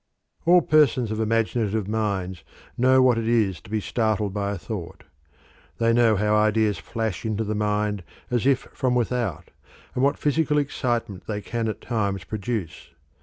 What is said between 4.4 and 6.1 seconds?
a thought; they